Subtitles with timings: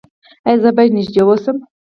[0.47, 1.57] ایا زه باید نږدې اوسم؟